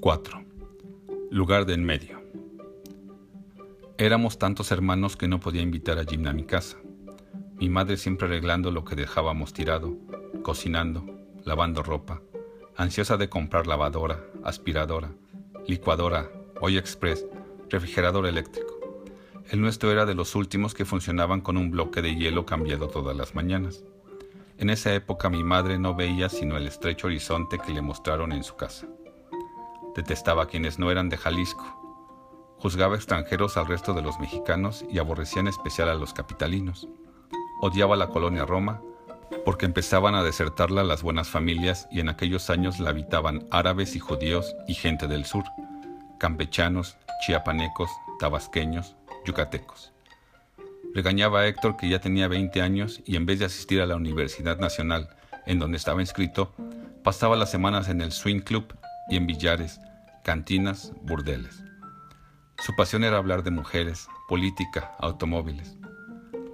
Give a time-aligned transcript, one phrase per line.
[0.00, 0.42] 4.
[1.30, 2.22] Lugar de en medio.
[3.98, 6.78] Éramos tantos hermanos que no podía invitar a Jim a mi casa.
[7.58, 9.94] Mi madre siempre arreglando lo que dejábamos tirado,
[10.42, 11.04] cocinando,
[11.44, 12.22] lavando ropa,
[12.76, 15.12] ansiosa de comprar lavadora, aspiradora,
[15.66, 16.30] licuadora,
[16.62, 17.26] olla express,
[17.68, 18.78] refrigerador eléctrico.
[19.50, 23.14] El nuestro era de los últimos que funcionaban con un bloque de hielo cambiado todas
[23.14, 23.84] las mañanas.
[24.56, 28.44] En esa época mi madre no veía sino el estrecho horizonte que le mostraron en
[28.44, 28.86] su casa.
[29.94, 31.76] Detestaba a quienes no eran de Jalisco.
[32.58, 36.88] Juzgaba extranjeros al resto de los mexicanos y aborrecía en especial a los capitalinos.
[37.62, 38.80] Odiaba la colonia Roma
[39.44, 43.98] porque empezaban a desertarla las buenas familias y en aquellos años la habitaban árabes y
[43.98, 45.44] judíos y gente del sur,
[46.18, 49.92] campechanos, chiapanecos, tabasqueños, yucatecos.
[50.94, 53.96] Regañaba a Héctor que ya tenía 20 años y en vez de asistir a la
[53.96, 55.08] Universidad Nacional,
[55.46, 56.52] en donde estaba inscrito,
[57.04, 58.74] pasaba las semanas en el Swing Club
[59.08, 59.80] y en billares,
[60.24, 61.62] cantinas, burdeles.
[62.58, 65.76] Su pasión era hablar de mujeres, política, automóviles.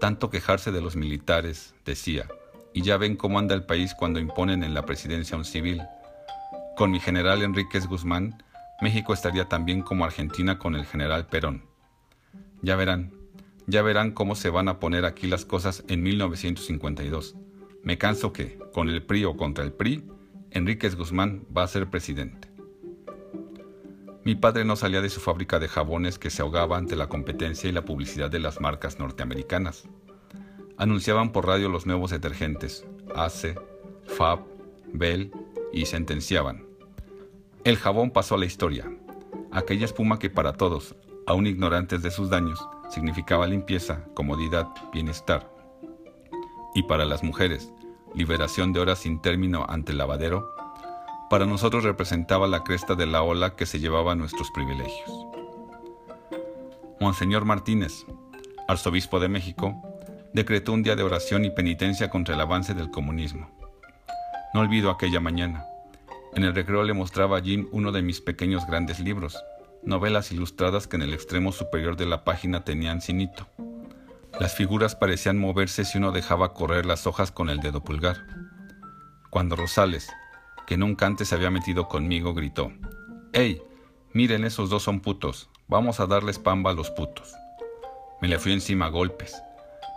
[0.00, 2.28] Tanto quejarse de los militares, decía,
[2.72, 5.82] y ya ven cómo anda el país cuando imponen en la presidencia un civil.
[6.76, 8.42] Con mi general Enríquez Guzmán,
[8.80, 11.64] México estaría también como Argentina con el general Perón.
[12.62, 13.12] Ya verán,
[13.66, 17.34] ya verán cómo se van a poner aquí las cosas en 1952.
[17.82, 20.04] Me canso que, con el PRI o contra el PRI,
[20.50, 22.55] Enríquez Guzmán va a ser presidente.
[24.26, 27.70] Mi padre no salía de su fábrica de jabones que se ahogaba ante la competencia
[27.70, 29.84] y la publicidad de las marcas norteamericanas.
[30.76, 33.54] Anunciaban por radio los nuevos detergentes, ACE,
[34.04, 34.40] FAB,
[34.92, 35.30] Bell,
[35.72, 36.66] y sentenciaban.
[37.62, 38.90] El jabón pasó a la historia.
[39.52, 40.96] Aquella espuma que para todos,
[41.28, 42.58] aún ignorantes de sus daños,
[42.90, 45.48] significaba limpieza, comodidad, bienestar.
[46.74, 47.72] Y para las mujeres,
[48.12, 50.55] liberación de horas sin término ante el lavadero,
[51.28, 55.10] para nosotros representaba la cresta de la ola que se llevaba nuestros privilegios.
[57.00, 58.06] Monseñor Martínez,
[58.68, 59.74] arzobispo de México,
[60.32, 63.50] decretó un día de oración y penitencia contra el avance del comunismo.
[64.54, 65.66] No olvido aquella mañana.
[66.34, 69.42] En el recreo le mostraba a Jim uno de mis pequeños grandes libros,
[69.82, 73.48] novelas ilustradas que en el extremo superior de la página tenían cinito.
[74.38, 78.26] Las figuras parecían moverse si uno dejaba correr las hojas con el dedo pulgar.
[79.30, 80.10] Cuando Rosales,
[80.66, 82.72] que nunca antes se había metido conmigo, gritó,
[83.32, 83.62] ¡Ey!
[84.12, 85.50] Miren, esos dos son putos.
[85.68, 87.34] Vamos a darles pamba a los putos.
[88.22, 89.42] Me le fui encima a golpes.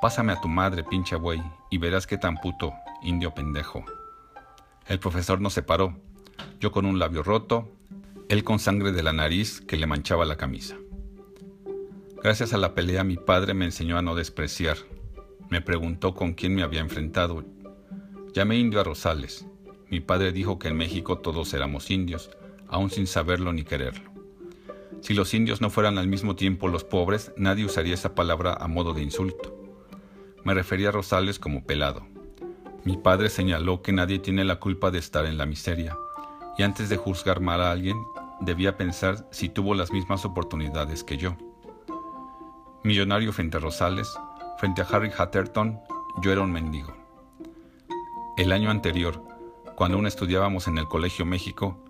[0.02, 3.84] Pásame a tu madre, pinche güey, y verás qué tan puto, indio pendejo.
[4.88, 5.98] El profesor no se paró,
[6.60, 7.70] yo con un labio roto,
[8.30, 10.76] él con sangre de la nariz que le manchaba la camisa.
[12.22, 14.78] Gracias a la pelea mi padre me enseñó a no despreciar.
[15.50, 17.44] Me preguntó con quién me había enfrentado.
[18.34, 19.46] Llamé indio a Rosales.
[19.90, 22.30] Mi padre dijo que en México todos éramos indios,
[22.68, 24.12] aún sin saberlo ni quererlo.
[25.02, 28.68] Si los indios no fueran al mismo tiempo los pobres, nadie usaría esa palabra a
[28.68, 29.56] modo de insulto.
[30.44, 32.06] Me refería a Rosales como pelado.
[32.84, 35.98] Mi padre señaló que nadie tiene la culpa de estar en la miseria,
[36.58, 37.98] y antes de juzgar mal a alguien,
[38.42, 41.36] debía pensar si tuvo las mismas oportunidades que yo.
[42.84, 44.10] Millonario frente a Rosales,
[44.58, 45.80] frente a Harry Hatterton,
[46.22, 46.94] yo era un mendigo.
[48.38, 49.22] El año anterior,
[49.80, 51.86] cuando aún estudiábamos en el Colegio México,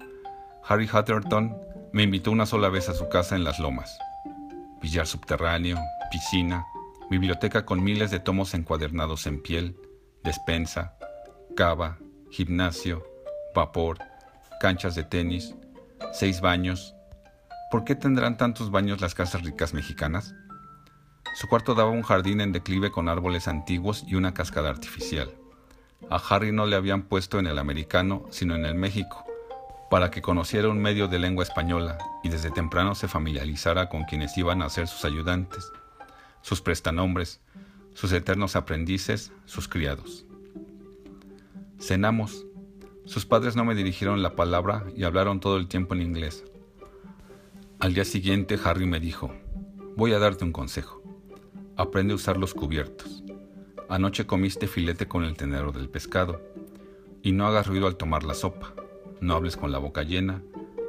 [0.64, 1.58] Harry Hatterton
[1.92, 3.98] me invitó una sola vez a su casa en Las Lomas.
[4.80, 5.80] Billar subterráneo,
[6.12, 6.68] piscina,
[7.10, 9.76] biblioteca con miles de tomos encuadernados en piel,
[10.24, 10.94] despensa,
[11.56, 11.98] cava,
[12.30, 13.04] gimnasio,
[13.56, 13.98] vapor,
[14.62, 15.56] canchas de tenis,
[16.14, 16.94] seis baños.
[17.72, 20.36] ¿Por qué tendrán tantos baños las casas ricas mexicanas?
[21.34, 25.34] Su cuarto daba un jardín en declive con árboles antiguos y una cascada artificial.
[26.10, 29.26] A Harry no le habían puesto en el americano, sino en el México,
[29.90, 34.38] para que conociera un medio de lengua española y desde temprano se familiarizara con quienes
[34.38, 35.72] iban a ser sus ayudantes,
[36.42, 37.42] sus prestanombres,
[37.94, 40.26] sus eternos aprendices, sus criados.
[41.80, 42.46] Cenamos.
[43.06, 46.46] Sus padres no me dirigieron la palabra y hablaron todo el tiempo en inglés.
[47.80, 49.34] Al día siguiente Harry me dijo,
[49.96, 51.02] voy a darte un consejo.
[51.76, 53.24] Aprende a usar los cubiertos.
[53.90, 56.40] Anoche comiste filete con el tenero del pescado.
[57.24, 58.72] Y no hagas ruido al tomar la sopa.
[59.20, 60.44] No hables con la boca llena.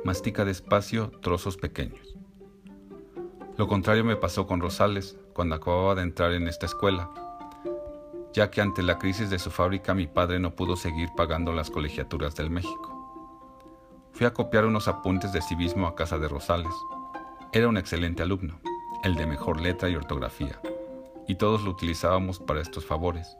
[0.05, 2.19] Mastica despacio trozos pequeños.
[3.57, 7.11] Lo contrario me pasó con Rosales cuando acababa de entrar en esta escuela,
[8.35, 11.71] ya que ante la crisis de su fábrica mi padre no pudo seguir pagando las
[11.71, 12.97] colegiaturas del México.
[14.13, 16.73] Fui a copiar unos apuntes de civismo a casa de Rosales.
[17.53, 18.61] Era un excelente alumno,
[19.05, 20.61] el de mejor letra y ortografía
[21.31, 23.37] y todos lo utilizábamos para estos favores.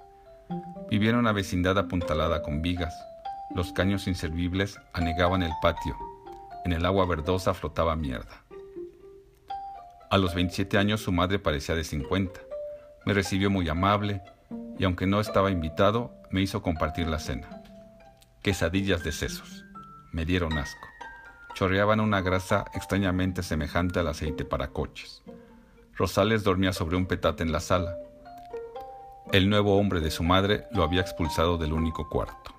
[0.89, 2.95] Vivía en una vecindad apuntalada con vigas.
[3.53, 5.97] Los caños inservibles anegaban el patio.
[6.65, 8.45] En el agua verdosa flotaba mierda.
[10.09, 12.41] A los 27 años su madre parecía de 50.
[13.07, 14.23] Me recibió muy amable
[14.79, 17.61] y aunque no estaba invitado, me hizo compartir la cena.
[18.41, 19.65] Quesadillas de sesos.
[20.13, 20.87] Me dieron asco.
[21.55, 25.25] Chorreaban una grasa extrañamente semejante al aceite para coches.
[26.01, 27.95] Rosales dormía sobre un petate en la sala.
[29.35, 32.55] El nuevo hombre de su madre lo había expulsado del único cuarto.